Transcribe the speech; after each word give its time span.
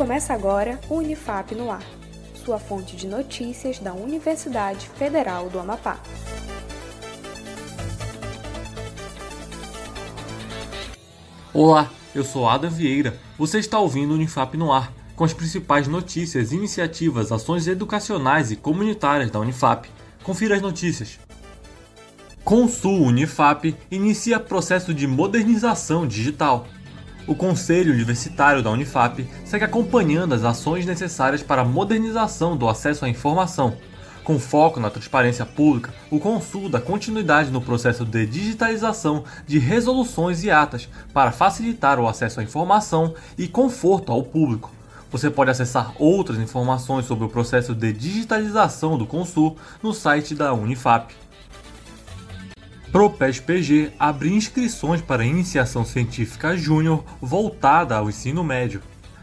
Começa 0.00 0.32
agora 0.32 0.80
o 0.88 0.94
Unifap 0.94 1.54
no 1.54 1.70
Ar, 1.70 1.84
sua 2.42 2.58
fonte 2.58 2.96
de 2.96 3.06
notícias 3.06 3.78
da 3.78 3.92
Universidade 3.92 4.88
Federal 4.96 5.50
do 5.50 5.58
Amapá. 5.58 6.00
Olá, 11.52 11.90
eu 12.14 12.24
sou 12.24 12.48
Adam 12.48 12.70
Vieira. 12.70 13.14
Você 13.36 13.58
está 13.58 13.78
ouvindo 13.78 14.12
o 14.12 14.14
Unifap 14.14 14.56
no 14.56 14.72
Ar, 14.72 14.90
com 15.14 15.22
as 15.22 15.34
principais 15.34 15.86
notícias, 15.86 16.50
iniciativas, 16.50 17.30
ações 17.30 17.68
educacionais 17.68 18.50
e 18.50 18.56
comunitárias 18.56 19.30
da 19.30 19.38
Unifap. 19.38 19.86
Confira 20.22 20.56
as 20.56 20.62
notícias. 20.62 21.20
Consul 22.42 23.02
Unifap 23.02 23.76
inicia 23.90 24.40
processo 24.40 24.94
de 24.94 25.06
modernização 25.06 26.06
digital. 26.06 26.66
O 27.30 27.34
Conselho 27.36 27.92
Universitário 27.92 28.60
da 28.60 28.72
Unifap 28.72 29.24
segue 29.44 29.64
acompanhando 29.64 30.34
as 30.34 30.42
ações 30.42 30.84
necessárias 30.84 31.44
para 31.44 31.62
a 31.62 31.64
modernização 31.64 32.56
do 32.56 32.68
acesso 32.68 33.04
à 33.04 33.08
informação. 33.08 33.76
Com 34.24 34.36
foco 34.36 34.80
na 34.80 34.90
transparência 34.90 35.46
pública, 35.46 35.94
o 36.10 36.18
Consul 36.18 36.68
dá 36.68 36.80
continuidade 36.80 37.52
no 37.52 37.60
processo 37.60 38.04
de 38.04 38.26
digitalização 38.26 39.22
de 39.46 39.60
resoluções 39.60 40.42
e 40.42 40.50
atas 40.50 40.88
para 41.14 41.30
facilitar 41.30 42.00
o 42.00 42.08
acesso 42.08 42.40
à 42.40 42.42
informação 42.42 43.14
e 43.38 43.46
conforto 43.46 44.10
ao 44.10 44.24
público. 44.24 44.72
Você 45.08 45.30
pode 45.30 45.52
acessar 45.52 45.94
outras 46.00 46.36
informações 46.40 47.06
sobre 47.06 47.24
o 47.26 47.28
processo 47.28 47.76
de 47.76 47.92
digitalização 47.92 48.98
do 48.98 49.06
Consul 49.06 49.56
no 49.80 49.94
site 49.94 50.34
da 50.34 50.52
Unifap. 50.52 51.14
ProPES-PG 52.92 53.92
abre 53.98 54.32
inscrições 54.34 55.00
para 55.00 55.24
iniciação 55.24 55.84
científica 55.84 56.56
júnior 56.56 57.04
voltada 57.20 57.96
ao 57.96 58.08
ensino 58.08 58.42
médio. 58.42 58.82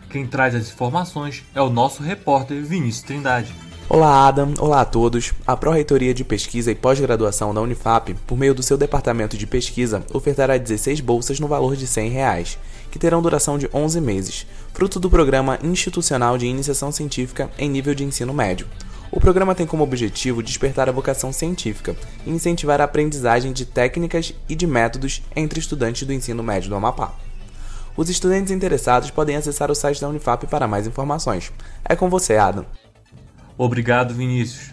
Quem 0.09 0.25
traz 0.25 0.55
as 0.55 0.69
informações 0.69 1.43
é 1.53 1.61
o 1.61 1.69
nosso 1.69 2.01
repórter 2.01 2.63
Vinícius 2.63 3.03
Trindade. 3.03 3.53
Olá, 3.89 4.25
Adam. 4.25 4.53
Olá 4.57 4.81
a 4.81 4.85
todos. 4.85 5.33
A 5.45 5.57
Pró-Reitoria 5.57 6.13
de 6.13 6.23
Pesquisa 6.23 6.71
e 6.71 6.75
Pós-Graduação 6.75 7.53
da 7.53 7.61
Unifap, 7.61 8.13
por 8.25 8.37
meio 8.37 8.55
do 8.55 8.63
seu 8.63 8.77
departamento 8.77 9.37
de 9.37 9.45
pesquisa, 9.45 10.01
ofertará 10.13 10.57
16 10.57 11.01
bolsas 11.01 11.37
no 11.39 11.47
valor 11.47 11.75
de 11.75 11.87
100 11.87 12.09
reais, 12.09 12.57
que 12.89 12.99
terão 12.99 13.21
duração 13.21 13.57
de 13.57 13.69
11 13.73 13.99
meses, 13.99 14.47
fruto 14.73 14.97
do 14.97 15.09
Programa 15.09 15.59
Institucional 15.61 16.37
de 16.37 16.45
Iniciação 16.45 16.89
Científica 16.89 17.49
em 17.57 17.69
Nível 17.69 17.93
de 17.93 18.05
Ensino 18.05 18.33
Médio. 18.33 18.65
O 19.11 19.19
programa 19.19 19.55
tem 19.55 19.65
como 19.65 19.83
objetivo 19.83 20.43
despertar 20.43 20.89
a 20.89 20.91
vocação 20.91 21.31
científica 21.31 21.95
e 22.25 22.29
incentivar 22.29 22.81
a 22.81 22.83
aprendizagem 22.83 23.53
de 23.53 23.65
técnicas 23.65 24.33
e 24.49 24.55
de 24.55 24.67
métodos 24.67 25.23
entre 25.35 25.59
estudantes 25.59 26.05
do 26.05 26.13
ensino 26.13 26.43
médio 26.43 26.69
do 26.69 26.75
Amapá. 26.75 27.13
Os 27.95 28.09
estudantes 28.09 28.51
interessados 28.51 29.09
podem 29.09 29.35
acessar 29.35 29.71
o 29.71 29.75
site 29.75 29.99
da 29.99 30.09
Unifap 30.09 30.45
para 30.47 30.67
mais 30.67 30.85
informações. 30.85 31.51
É 31.83 31.95
com 31.95 32.09
você, 32.09 32.37
Adam. 32.37 32.65
Obrigado, 33.57 34.13
Vinícius. 34.13 34.71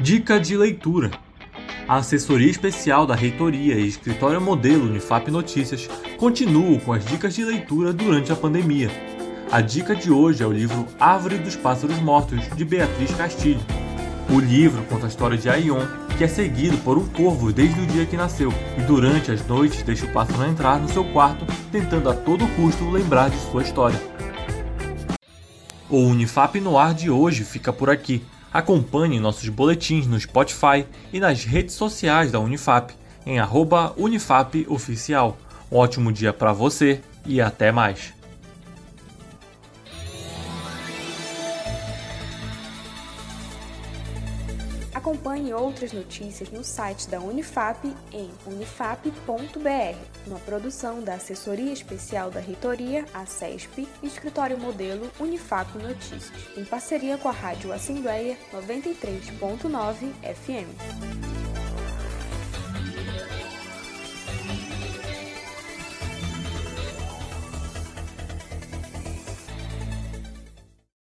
Dica 0.00 0.38
de 0.38 0.56
leitura. 0.56 1.10
A 1.88 1.96
assessoria 1.96 2.50
especial 2.50 3.06
da 3.06 3.14
Reitoria 3.14 3.74
e 3.74 3.88
Escritório 3.88 4.40
Modelo 4.40 4.84
Unifap 4.84 5.30
Notícias 5.30 5.88
continuam 6.16 6.78
com 6.78 6.92
as 6.92 7.04
dicas 7.04 7.34
de 7.34 7.44
leitura 7.44 7.92
durante 7.92 8.30
a 8.30 8.36
pandemia. 8.36 9.11
A 9.52 9.60
dica 9.60 9.94
de 9.94 10.10
hoje 10.10 10.42
é 10.42 10.46
o 10.46 10.50
livro 10.50 10.88
Árvore 10.98 11.36
dos 11.36 11.54
Pássaros 11.54 11.98
Mortos, 11.98 12.40
de 12.56 12.64
Beatriz 12.64 13.14
Castilho. 13.14 13.60
O 14.30 14.40
livro 14.40 14.82
conta 14.84 15.04
a 15.04 15.08
história 15.10 15.36
de 15.36 15.46
Aion, 15.46 15.86
que 16.16 16.24
é 16.24 16.26
seguido 16.26 16.78
por 16.78 16.96
um 16.96 17.06
corvo 17.08 17.52
desde 17.52 17.78
o 17.78 17.86
dia 17.86 18.06
que 18.06 18.16
nasceu, 18.16 18.50
e 18.78 18.80
durante 18.80 19.30
as 19.30 19.46
noites 19.46 19.82
deixa 19.82 20.06
o 20.06 20.10
pássaro 20.10 20.48
entrar 20.48 20.80
no 20.80 20.88
seu 20.88 21.04
quarto, 21.04 21.44
tentando 21.70 22.08
a 22.08 22.14
todo 22.14 22.48
custo 22.56 22.88
lembrar 22.88 23.28
de 23.28 23.36
sua 23.50 23.62
história. 23.62 24.00
O 25.90 25.98
Unifap 25.98 26.58
no 26.58 26.78
ar 26.78 26.94
de 26.94 27.10
hoje 27.10 27.44
fica 27.44 27.74
por 27.74 27.90
aqui. 27.90 28.24
Acompanhe 28.50 29.20
nossos 29.20 29.50
boletins 29.50 30.06
no 30.06 30.18
Spotify 30.18 30.86
e 31.12 31.20
nas 31.20 31.44
redes 31.44 31.74
sociais 31.74 32.32
da 32.32 32.40
Unifap, 32.40 32.94
em 33.26 33.36
@unifapoficial. 33.98 35.36
Um 35.70 35.76
ótimo 35.76 36.10
dia 36.10 36.32
para 36.32 36.54
você 36.54 37.02
e 37.26 37.38
até 37.38 37.70
mais. 37.70 38.14
Acompanhe 45.02 45.52
outras 45.52 45.92
notícias 45.92 46.48
no 46.50 46.62
site 46.62 47.08
da 47.08 47.18
Unifap 47.18 47.92
em 48.12 48.30
unifap.br, 48.46 49.98
uma 50.28 50.38
produção 50.38 51.02
da 51.02 51.14
Assessoria 51.14 51.72
Especial 51.72 52.30
da 52.30 52.38
Reitoria, 52.38 53.04
a 53.12 53.26
CESP, 53.26 53.88
Escritório 54.00 54.56
Modelo 54.56 55.10
Unifap 55.18 55.76
Notícias, 55.76 56.30
em 56.56 56.64
parceria 56.64 57.18
com 57.18 57.28
a 57.28 57.32
Rádio 57.32 57.72
Assembleia 57.72 58.38
93.9 58.52 60.12
FM. 60.22 61.31